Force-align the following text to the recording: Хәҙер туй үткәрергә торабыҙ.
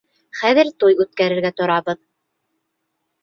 Хәҙер 0.37 0.69
туй 0.83 0.95
үткәрергә 1.03 1.51
торабыҙ. 1.61 1.99